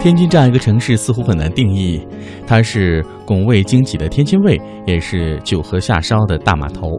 [0.00, 2.00] 天津这样一个城市似乎很难定义，
[2.46, 6.98] 它是拱卫经济的天津卫，也是九河下梢的大码头。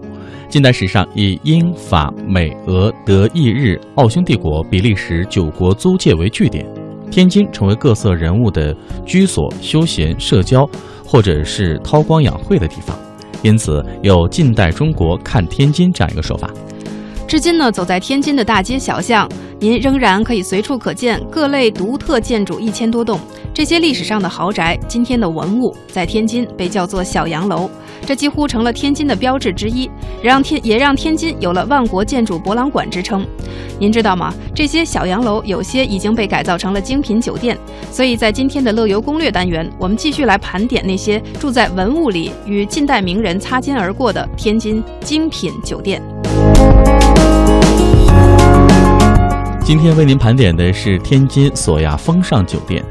[0.50, 6.66] 近代史上以英法美俄德意日奥匈帝国比利时九国租界为据点，
[7.10, 8.76] 天津成为各色人物的
[9.06, 10.70] 居所、休闲、社交，
[11.06, 12.96] 或者是韬光养晦的地方，
[13.42, 16.50] 因此有“近代中国看天津”这样一个说法。
[17.30, 19.30] 至今呢，走在天津的大街小巷，
[19.60, 23.20] 您仍然可以随处可见各类独特建筑一千多栋。
[23.54, 27.70] 这些历史上的豪宅，今天的文物，在天津被叫做小洋楼，
[28.04, 29.88] 这几乎成了天津的标志之一，
[30.24, 33.24] 让天也让天津有了万国建筑博览馆之称。
[33.78, 34.34] 您知道吗？
[34.56, 37.56] 这些小洋楼有些已经被改造成了精品酒店。
[37.92, 46.02] 所以在今天的乐游攻略单元，我们继续来盘点那些住在文物里与近代名人擦肩而过的天津精品酒店。
[49.70, 52.84] 今天为您盘点的是天津索亚风尚酒店。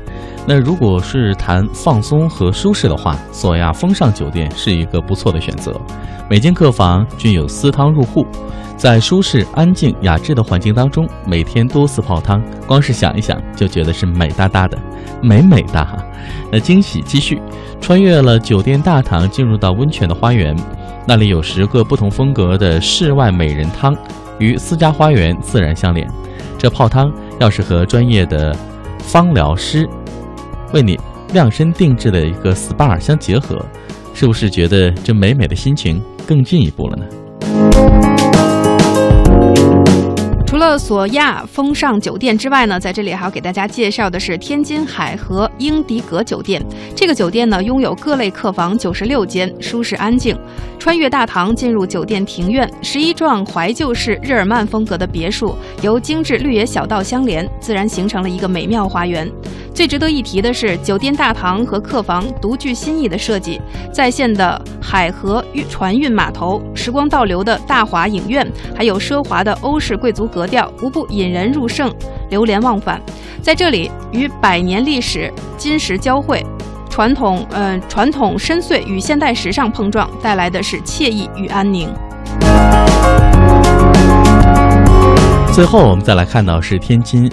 [0.46, 5.74] 那如果是谈放松和舒适的话，索亚风尚酒店是一个不错的选择。
[6.30, 8.24] 每间客房均有私汤入户，
[8.76, 14.78] 在舒适、安静、雅致的环境当中，每天多次泡汤，光是想一想就觉得是美哒哒的，
[15.20, 15.98] 美美哒哈。
[16.52, 17.42] 那惊喜继续，
[17.80, 20.54] 穿越了酒店大堂，进入到温泉的花园，
[21.08, 23.96] 那里有十个不同风格的室外美人汤，
[24.38, 26.08] 与私家花园自然相连。
[26.58, 28.52] 这泡汤要是和专业的
[28.98, 29.88] 芳疗师
[30.74, 30.98] 为你
[31.32, 33.64] 量身定制的一个 SPA 相结合，
[34.12, 37.04] 是不是觉得这美美的心情更进一步了呢？
[40.48, 46.60] 除了索亚风尚酒店之外呢，在这里还要给大家介绍的是天津海河英迪格酒店。
[47.00, 50.36] 这个酒店呢，拥有各类客房九十六间，舒适安静。
[50.80, 59.30] 穿越大堂进入酒店庭院，十一幢怀旧式日耳曼风格的别墅由精致绿野小道相连，自然形成了一个美妙花园。
[59.72, 63.60] 最值得一提的是，酒店大堂和客房独具新意的设计，
[63.92, 68.44] 在线的海河运船运码头，时光倒流的大华影院，
[68.74, 71.94] 还有奢华的欧式贵族格调，无不引人入胜，
[72.28, 73.00] 流连忘返。
[73.40, 76.44] 在这里，与百年历史金石交汇，
[76.98, 81.88] 传统呃传统深邃与现代时尚碰撞，带来的是惬意与安宁。
[85.52, 87.30] 最后，我们再来看到是天津。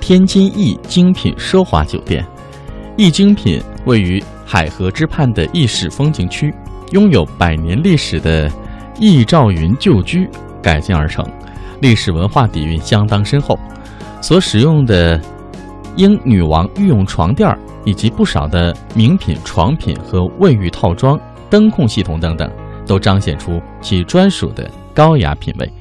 [0.00, 2.26] 天津逸精品奢华酒店，
[2.96, 6.52] 逸精品位于海河之畔的逸史风景区，
[6.90, 8.50] 拥有百年历史的
[8.98, 10.28] 逸兆云旧居
[10.60, 11.24] 改建而成，
[11.80, 13.56] 历史文化底蕴相当深厚。
[14.20, 15.20] 所使用的
[15.94, 17.48] 英女王御用床垫
[17.84, 21.18] 以及不少的名品床品和卫浴套装、
[21.48, 22.50] 灯控系统等等，
[22.86, 25.72] 都彰显出其专属的高雅品味。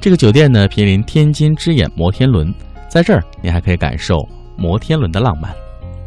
[0.00, 2.52] 这个酒店呢，毗邻天津之眼摩天轮。
[2.88, 4.18] 在这儿，你还可以感受
[4.56, 5.54] 摩天轮的浪漫。